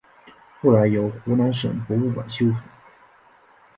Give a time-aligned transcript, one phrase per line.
[0.59, 2.67] 后来由湖南省博物馆修复。